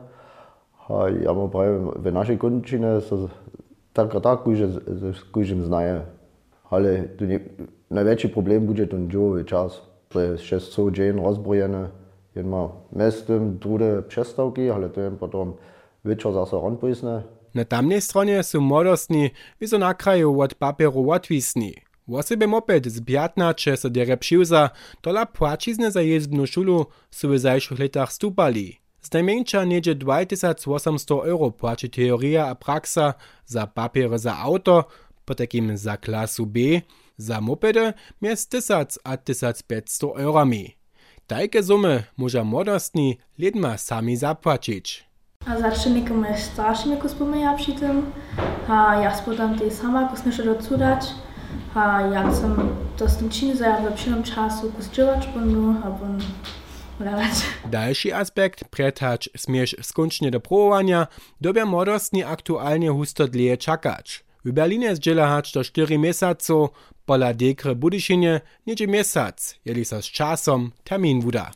a 0.89 1.09
ja 1.23 1.33
mu 1.33 1.49
powiem, 1.49 1.91
w 1.95 2.13
naszej 2.13 2.37
kończynie 2.37 2.87
tak 3.93 4.15
a 4.15 4.19
tak 4.19 4.39
każdym 5.33 5.65
znaje. 5.65 6.01
Ale 6.69 7.03
tu 7.03 7.25
nie, 7.25 7.39
największy 7.91 8.29
problem 8.29 8.65
będzie 8.65 8.87
ten 8.87 9.11
dziełowy 9.11 9.45
czas, 9.45 9.81
to 10.09 10.21
jest 10.21 10.43
600 10.43 10.91
dzień 10.91 11.19
rozbrojene, 12.37 12.43
jen 12.43 12.49
ma 12.49 12.71
mestem 12.91 13.57
drude 13.59 14.03
ale 14.73 14.89
to 14.89 15.01
jen 15.01 15.17
potom 15.17 15.53
večer 16.03 16.33
zase 16.33 16.55
ronpojsne. 16.55 17.23
Na 17.53 17.65
tamnej 17.65 18.01
stronie 18.01 18.43
są 18.43 18.61
młodostni, 18.61 19.31
wizo 19.61 19.77
na 19.77 19.93
kraju 19.93 20.41
od 20.41 20.55
papieru 20.55 21.11
odwisni. 21.11 21.73
Wosebem 22.07 22.53
opět 22.53 22.85
z 22.85 23.01
15 23.01 23.77
se 23.77 23.89
dere 23.89 24.17
přiuza, 24.17 24.69
tola 25.01 25.25
płacizne 25.25 25.91
za 25.91 26.01
jezdbnu 26.01 26.47
šulu 26.47 26.85
su 27.11 27.29
w 27.29 27.39
zajszych 27.39 27.79
letach 27.79 28.11
stupali. 28.11 28.79
Z 29.01 29.13
najmniejsza 29.13 29.65
niedzie 29.65 29.95
2800 29.95 31.11
euro 31.25 31.51
płaci 31.51 31.89
teoria 31.89 32.47
a 32.47 32.55
praksa 32.55 33.13
za 33.45 33.67
papier 33.67 34.19
za 34.19 34.37
auto, 34.37 34.83
po 35.25 35.35
takim 35.35 35.77
za 35.77 35.97
klasu 35.97 36.45
B, 36.45 36.59
za 37.17 37.41
mopedy 37.41 37.93
miast 38.21 38.49
1000 38.51 38.99
a 39.03 39.17
1500 39.17 40.17
eurami. 40.17 40.76
Tajke 41.27 41.63
sumy 41.63 42.03
może 42.17 42.43
młodostni 42.43 43.17
lidma 43.39 43.77
sami 43.77 44.17
zapłacić. 44.17 45.07
A 45.45 45.59
začelniki 45.59 46.13
moje 46.13 46.37
starši 46.37 46.89
mi 46.89 46.97
ko 46.97 47.09
spomeja 47.09 47.53
pri 47.53 47.73
tem, 47.73 48.11
a 48.67 49.01
jaz 49.01 49.21
potem 49.21 49.59
te 49.59 49.71
sama, 49.71 50.15
sem 50.15 50.31
še 50.31 50.43
odsudać, 50.51 51.07
a 51.75 52.01
ja 52.13 52.23
sem 52.33 52.55
to 52.97 53.07
tym 53.07 53.29
činil 53.29 53.55
za 53.55 53.75
v 53.79 53.85
lepšem 53.85 54.23
času, 54.23 54.71
ko 54.71 54.83
sčevač 54.83 55.27
bom, 55.33 55.83
a 55.83 55.89
bom 55.89 56.19
Dalszy 57.65 58.15
aspekt, 58.15 58.63
pretać 58.63 59.29
smiesz 59.37 59.75
skończnie 59.81 60.31
do 60.31 60.39
próbowania, 60.39 61.07
dobia 61.41 61.65
młodostni 61.65 62.23
aktualnie 62.23 62.89
husto 62.89 63.27
dlje 63.27 63.57
czakać. 63.57 64.26
W 64.47 64.51
Berlinie 64.51 64.95
zdziela 64.95 65.27
hać 65.27 65.51
do 65.51 65.63
4 65.63 65.97
miesaców, 65.97 66.69
pola 67.05 67.33
dekre 67.33 67.75
budyšinie 67.75 68.41
niedzie 68.67 68.87
miesiąc, 68.87 69.55
jeli 69.65 69.85
so 69.85 70.01
z 70.01 70.05
czasem 70.05 70.71
termin 70.83 71.21
wuda. 71.21 71.51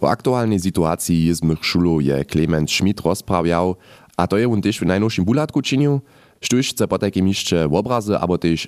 W 0.00 0.04
aktualnej 0.04 0.60
sytuacji 0.60 1.26
jezmych 1.26 1.64
szulu 1.64 2.00
je 2.00 2.24
Clement 2.24 2.70
Schmidt 2.70 3.00
rozprawiał, 3.00 3.76
a 4.16 4.26
to 4.26 4.38
je 4.38 4.48
on 4.48 4.62
też 4.62 4.78
w 4.78 4.86
najnowszym 4.86 5.24
bulatku 5.24 5.62
czynił, 5.62 6.00
Štuž 6.40 6.68
chce 6.70 6.88
po 6.88 6.98
takim 6.98 7.28
jeszcze 7.28 7.64
obrazy, 7.64 8.18
albo 8.18 8.38
też 8.38 8.66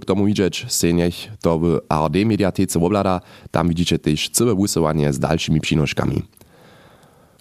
k 0.00 0.04
tomu 0.04 0.24
widzieć, 0.26 0.66
se 0.68 0.92
niech 0.92 1.14
to 1.40 1.58
w 1.58 1.80
ARD 1.88 2.14
mediatece 2.26 2.80
oblada, 2.80 3.20
tam 3.50 3.68
widzicie 3.68 3.98
też 3.98 4.28
całe 4.28 4.54
wusywanie 4.54 5.12
z 5.12 5.18
dalszymi 5.18 5.60
przynoszkami. 5.60 6.22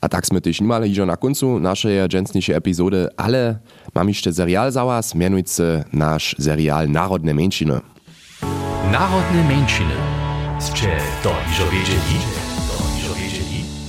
A 0.02 0.10
tak 0.10 0.26
sme 0.26 0.42
też 0.42 0.62
nimale 0.62 0.88
iżo 0.88 1.06
na 1.06 1.18
końcu 1.18 1.60
naszej 1.60 2.10
dżęsniejszej 2.10 2.56
epizody, 2.56 3.08
ale 3.18 3.60
mam 3.96 4.08
jeszcze 4.08 4.34
serial 4.34 4.72
za 4.72 4.86
was, 4.86 5.16
mianujcy 5.16 5.84
nasz 5.94 6.36
serial 6.40 6.90
Narodne 6.90 7.34
Mężczyny. 7.34 7.82
Narodne 8.92 9.44
Mężczyny. 9.44 9.96
Ste 10.60 10.98
to 11.24 11.30
iżo 11.52 11.66
wiedzieli? 11.72 12.18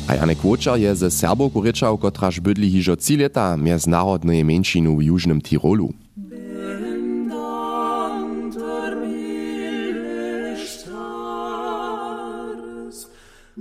A 0.08 0.14
Janek 0.14 0.44
Łočar 0.44 0.78
je 0.78 0.96
ze 0.96 1.10
Serbowku 1.10 1.62
ryczał, 1.62 1.98
kotraż 1.98 2.40
bydli 2.40 2.70
hiżo 2.70 2.96
lata 3.18 3.56
między 3.56 3.90
narodnej 3.90 4.44
mężczyny 4.44 4.96
w 4.96 5.02
Jużnym 5.02 5.40
Tirolu. 5.40 5.92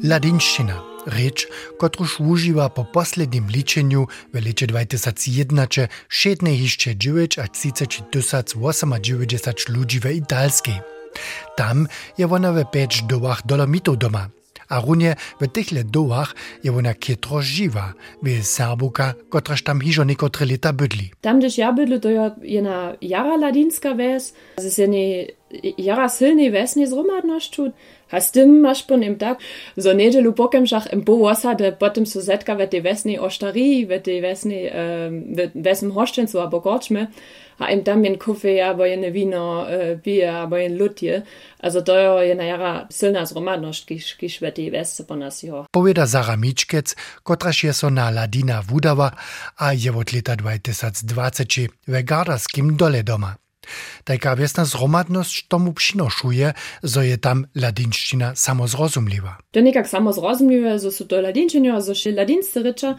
Ladinščina, 0.03 0.90
Reč 1.05 1.45
kot 1.81 1.97
už 1.97 2.21
uživa 2.21 2.69
po 2.69 2.85
poslednjem 2.85 3.49
ličenju 3.49 4.05
v 4.33 4.35
leče 4.37 4.67
2001 4.69 5.89
šetne 6.05 6.53
išče 6.53 6.93
9498 6.93 8.61
ludzi 9.73 9.99
v 9.99 10.05
Italski. 10.21 10.77
Tam 11.57 11.87
je 12.17 12.25
ona 12.25 12.51
v 12.53 12.65
peč 12.69 13.01
dolah 13.09 13.41
dolomitov 13.41 13.97
doma. 13.97 14.29
A 14.71 14.79
runje 14.79 15.19
v 15.41 15.51
teh 15.51 15.67
dolah 15.83 16.31
je 16.63 16.71
ona 16.71 16.95
kjetro 16.95 17.43
živa, 17.43 17.91
ve 18.23 18.39
Serbuka, 18.39 19.19
kotraž 19.27 19.67
tam 19.67 19.83
hižo 19.83 20.07
nekotre 20.07 20.47
leta 20.47 20.71
bydli. 20.71 21.11
Tam, 21.19 21.43
gdzieś 21.43 21.59
ja 21.59 21.75
bydlu, 21.75 21.99
to 21.99 22.07
je 22.07 22.55
jedna 22.55 22.95
jara 23.03 23.35
ladinska 23.35 23.91
wes, 23.99 24.31
z 24.55 24.77
jednej 24.77 25.35
jara 25.75 26.07
silnej 26.07 26.55
wesnej 26.55 26.87
zromadnością. 26.87 27.75
A 28.11 28.21
s 28.21 28.31
tym 28.31 28.61
masz 28.61 28.83
po 28.83 28.97
nim 28.97 29.15
tak, 29.15 29.37
zo 29.77 29.93
nedelu 29.93 30.33
pokemšach 30.33 30.93
im 30.93 31.03
po 31.05 31.13
osade, 31.13 31.71
potem 31.71 32.05
so 32.05 32.21
zetka 32.21 32.53
ve 32.53 32.67
tej 32.67 32.81
vesnej 32.81 33.19
oštari, 33.19 33.85
ve 33.85 33.99
tej 33.99 34.21
vesnej, 34.21 34.71
um, 34.71 35.35
ve 35.35 35.51
vesem 35.55 35.91
hoštencu 35.91 36.39
abo 36.39 36.61
korčme, 36.61 37.07
a 37.61 37.69
im 37.71 37.83
tam 37.83 38.03
jen 38.03 38.17
kafe, 38.17 38.57
abo 38.65 38.85
jen 38.85 39.05
vino, 39.13 39.63
uh, 39.63 39.97
bier, 40.03 40.35
abo 40.35 40.57
jen 40.57 40.77
lutje. 40.81 41.21
Also 41.61 41.81
to 41.81 41.95
je 41.95 42.27
jedna 42.29 42.43
jara 42.43 42.87
silna 42.89 43.25
zhromadnošć, 43.25 43.85
kiž, 43.85 44.13
kiž 44.13 44.41
ve 44.41 44.51
tej 44.51 44.69
vesce 44.69 45.07
po 45.07 45.15
nas 45.15 45.43
jo. 45.43 45.65
Powiada 45.71 46.05
Zara 46.05 46.35
Mičkec, 46.35 46.95
kotraž 47.23 47.63
je 47.63 47.73
so 47.73 47.89
na 47.89 48.09
Ladina 48.09 48.63
Vudava 48.69 49.11
a 49.55 49.71
je 49.71 49.91
od 49.91 50.13
leta 50.13 50.35
2020 50.35 51.69
v 51.87 52.03
Gardarskim 52.03 52.77
dole 52.77 53.03
doma. 53.03 53.35
Tajka 54.03 54.35
wjesna 54.35 54.65
zromadność 54.65 55.47
tomu 55.47 55.73
przynoszuje, 55.73 56.53
zo 56.83 57.01
je 57.01 57.17
tam 57.17 57.45
ladinszczyna 57.55 58.35
samozrozumliwa. 58.35 59.37
To 59.51 59.59
niekak 59.59 59.87
samozrozumliwe, 59.87 60.79
zo 60.79 60.91
su 60.91 61.05
to 61.05 61.21
ladinszczynia, 61.21 61.81
zo 61.81 61.95
się 61.95 62.11
ladinscy 62.11 62.63
rycza, 62.63 62.95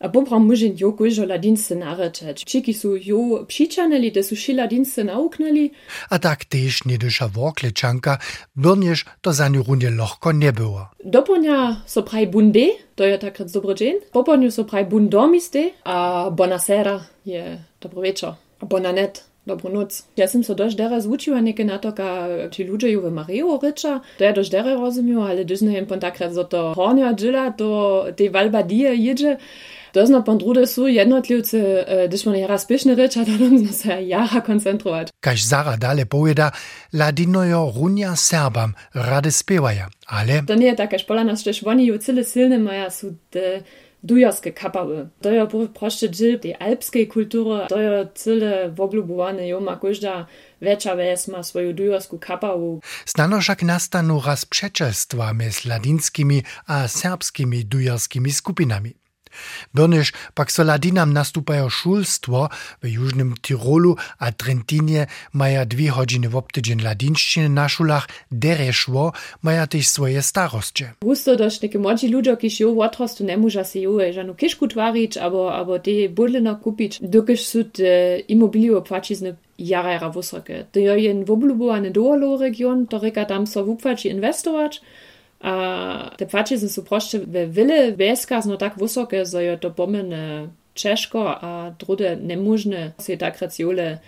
a 0.00 0.08
popram 0.08 0.46
mužin 0.46 0.76
jo 0.76 0.92
kužo 0.96 1.26
ladince 1.26 1.76
narečeč. 1.76 2.44
Čiki 2.44 2.72
su 2.74 2.96
jo 2.96 3.44
pšičaneli, 3.48 4.10
da 4.10 4.22
su 4.22 4.36
ši 4.36 4.54
ladince 4.54 5.04
naukneli. 5.04 5.70
A 6.08 6.18
tak 6.18 6.44
tež 6.44 6.84
neduša 6.84 7.28
voklečanka, 7.34 8.18
brnješ 8.54 9.04
to 9.20 9.32
za 9.32 9.48
njo 9.48 9.62
runje 9.68 9.90
lahko 9.90 10.32
ne 10.32 10.52
bilo. 10.52 10.88
Doponja 11.04 11.76
so 11.86 12.02
pravi 12.04 12.26
bunde, 12.26 12.66
to 12.94 13.04
je 13.04 13.20
takrat 13.20 13.48
zobrođen. 13.48 14.00
Poponju 14.12 14.50
so 14.50 14.64
pravi 14.64 14.88
bundomiste, 14.88 15.70
a 15.84 16.30
bonasera 16.30 17.04
je 17.24 17.64
dobro 17.80 18.00
večer. 18.00 18.32
Bonanet. 18.60 19.29
Dobrú 19.50 19.66
noc. 19.66 20.06
Ja 20.14 20.30
som 20.30 20.46
sa 20.46 20.54
dož 20.54 20.78
dere 20.78 21.02
zvučila 21.02 21.42
neke 21.42 21.66
na 21.66 21.82
to, 21.82 21.90
ka 21.90 22.46
či 22.54 22.62
ľudia 22.62 22.86
ju 22.94 23.02
v 23.02 23.10
Mariju 23.10 23.58
reča, 23.58 23.98
to 24.14 24.22
ja 24.22 24.30
dož 24.30 24.46
dere 24.46 24.78
rozumію, 24.78 25.26
ale 25.26 25.42
dyžne 25.42 25.74
im 25.74 25.90
pon 25.90 25.98
takrat 25.98 26.30
zo 26.30 26.46
to 26.46 26.70
hornia 26.78 27.10
džila, 27.10 27.50
to 27.58 28.06
tej 28.14 28.30
valbadie 28.30 28.94
jedzie, 28.94 29.42
to 29.90 30.06
zna 30.06 30.22
pon 30.22 30.38
drude 30.38 30.70
sú 30.70 30.86
jednotlivci, 30.86 31.58
když 32.06 32.24
man 32.30 32.38
jara 32.38 32.58
spiešne 32.62 32.94
reča, 32.94 33.26
to 33.26 33.34
nam 33.34 33.58
sa 33.74 33.98
jara 33.98 34.38
koncentrovať. 34.38 35.10
Kaž 35.18 35.42
Zara 35.42 35.74
dale 35.74 36.06
poveda, 36.06 36.54
ladinojo 36.94 37.74
runia 37.74 38.14
Serbam 38.14 38.78
rade 38.94 39.34
spievaja, 39.34 39.90
ale... 40.06 40.46
To 40.46 40.54
nie 40.54 40.70
je 40.70 40.78
také 40.78 41.02
špolana, 41.02 41.34
že 41.34 41.50
oni 41.66 41.90
ju 41.90 41.98
celé 41.98 42.22
silne 42.22 42.62
maja 42.62 42.86
sú 42.94 43.18
de, 43.34 43.66
dujarskie 44.02 44.52
kapały. 44.52 45.08
To 45.20 45.30
je 45.32 45.46
džil 46.08 46.38
tej 46.38 46.54
alpskej 46.60 47.06
kultury, 47.08 47.66
to 47.68 47.78
je 47.80 48.08
celé 48.14 48.68
woblubowane, 48.68 49.48
jo 49.48 49.60
ma 49.60 49.76
każda 49.76 50.26
väčšia 50.60 50.92
ves 50.96 51.28
ma 51.28 51.40
dujarsku 51.72 52.18
kapawu. 52.18 52.80
Znano 53.06 53.40
však 53.40 53.62
nastanú 53.62 54.20
raz 54.20 54.44
przeczestwa 54.44 55.32
między 55.32 55.68
ladinskimi 55.68 56.42
a 56.66 56.88
serbskimi 56.88 57.64
dujarskimi 57.64 58.32
skupinami. 58.32 58.99
Byrnyż 59.74 60.12
pak 60.34 60.52
so 60.52 60.64
ladinam 60.64 61.12
nastupajo 61.12 61.70
szulstwo 61.70 62.48
w 62.82 62.88
Južnym 62.88 63.34
Tirolu 63.42 63.96
a 64.18 64.32
Trentinie 64.32 65.06
maja 65.32 65.66
dwie 65.66 65.90
godziny 65.90 66.28
w 66.28 66.36
obtydzień 66.36 66.80
ladinszczyny 66.80 67.48
na 67.48 67.68
szulach 67.68 68.08
dereszło, 68.32 69.12
maja 69.42 69.66
też 69.66 69.88
swoje 69.88 70.22
starostcze. 70.22 70.92
Husto 71.04 71.36
dość 71.36 71.58
takie 71.58 71.78
młodzi 71.78 72.08
ludzie, 72.08 72.36
kiż 72.36 72.60
jo 72.60 72.76
otrostu 72.78 73.24
nie 73.24 73.36
muża 73.36 73.64
se 73.64 73.78
jo 73.80 73.98
żanu 74.12 74.34
kiszku 74.34 74.68
twarić, 74.68 75.16
abo, 75.16 75.54
abo 75.54 75.78
te 75.78 76.08
budlina 76.08 76.54
kupić, 76.54 76.98
dokiż 77.02 77.46
sud 77.46 77.80
e, 77.80 78.18
imobilio 78.18 78.82
płacizny 78.82 79.36
jara 79.58 79.92
jara 79.92 80.10
wysokie. 80.10 80.64
To 80.72 80.80
je 80.80 81.00
jen 81.00 81.24
woblubowany 81.24 81.90
doolo 81.90 82.36
region, 82.36 82.86
to 82.86 82.98
reka 82.98 83.24
tam 83.24 83.46
so 83.46 83.64
wupłaci 83.64 84.08
inwestować, 84.08 84.80
A 85.40 86.10
te 86.18 86.26
pače 86.28 86.58
sem 86.58 86.68
se 86.68 86.84
prošče 86.84 87.18
v 87.24 87.44
vile 87.48 87.78
veska 87.96 88.40
zno 88.40 88.56
tak 88.56 88.76
visoke, 88.76 89.24
za 89.24 89.40
jo 89.40 89.56
to 89.56 89.72
pomene 89.72 90.50
češko, 90.74 91.22
a 91.42 91.70
drude 91.78 92.16
nemožne 92.16 92.92
se 92.98 93.16
takrat 93.16 93.58
jole 93.58 93.98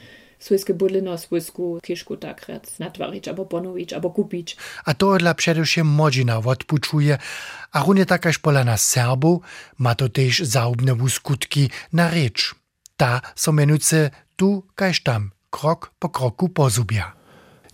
svojske 0.42 0.74
budlino, 0.74 1.18
svojsku 1.18 1.78
kišku 1.82 2.16
takrat 2.16 2.66
natvarić, 2.78 3.28
abo 3.28 3.44
ponović, 3.44 3.92
abo 3.92 4.10
kupić. 4.10 4.56
A 4.84 4.94
to 4.94 5.18
dla 5.18 5.34
především 5.34 5.86
modžina 5.86 6.38
odpučuje, 6.38 7.18
a 7.72 7.84
on 7.84 7.98
je 7.98 8.06
takaž 8.06 8.36
pola 8.36 8.64
na 8.64 8.76
Serbu, 8.76 9.42
ma 9.78 9.94
to 9.94 10.08
tež 10.08 10.42
zaubne 10.44 10.92
skutki 11.08 11.70
na 11.92 12.10
reč. 12.10 12.52
Ta 12.96 13.22
so 13.34 13.52
menuce 13.52 14.10
tu, 14.36 14.64
kajž 14.74 15.00
tam, 15.00 15.30
krok 15.50 15.92
po 15.98 16.08
kroku 16.08 16.48
pozubja. 16.48 17.21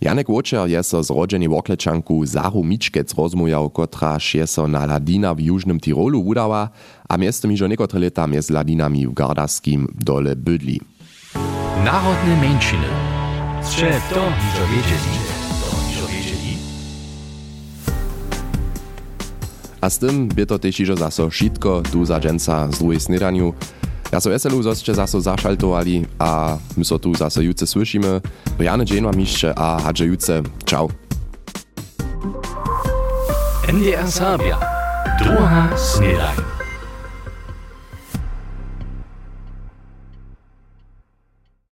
Janek 0.01 0.29
Łočer 0.29 0.69
je 0.69 0.83
so 0.83 1.03
z 1.03 1.09
rodzeni 1.11 1.49
Woklečanku 1.49 2.25
Zaru 2.25 2.63
Mičkec 2.63 3.13
rozmujał, 3.13 3.69
kotraž 3.69 4.35
je 4.35 4.47
so 4.47 4.67
na 4.67 4.85
Ladina 4.85 5.35
w 5.35 5.39
Južnym 5.39 5.79
Tirolu 5.79 6.19
udała, 6.23 6.69
a 7.09 7.17
miestem 7.17 7.51
iżo 7.51 7.67
niekotre 7.67 7.99
leta 7.99 8.27
z 8.41 8.49
Ladinami 8.49 9.07
w 9.07 9.13
Gardarskim 9.13 9.87
dole 9.95 10.35
bydli. 10.35 10.79
Narodne 11.83 12.37
mężczyny. 12.41 12.87
Strze 13.63 14.01
to 14.09 14.15
niżo 14.15 14.67
wiedzieli. 14.71 15.19
A 19.81 19.89
z 19.89 19.99
tym 19.99 20.27
by 20.27 20.45
to 20.45 20.59
też 20.59 20.79
iżo 20.79 20.95
zaso 20.95 21.29
szitko 21.29 21.81
tu 21.91 22.05
za 22.05 22.19
dżęca 22.19 22.71
z 22.71 22.79
drugiej 22.79 22.99
snydaniu. 22.99 23.53
Ja 24.09 24.17
so 24.17 24.33
veselu, 24.33 24.57
zo 24.65 24.73
ste 24.73 24.89
zase 24.93 25.21
zašaltovali 25.21 26.17
a 26.17 26.57
my 26.77 26.83
so 26.85 26.97
tu 26.97 27.13
zase 27.13 27.45
jutce 27.45 27.67
slyšíme. 27.69 28.21
Jane 28.59 28.85
Dženva 28.85 29.11
Mišče 29.13 29.53
a 29.53 29.77
Hadže 29.85 30.05
Jutce. 30.05 30.43
Čau. 30.65 30.89
NDR 33.69 34.09
Sabia. 34.09 34.57
Druhá 35.21 35.77
snedajn. 35.77 36.58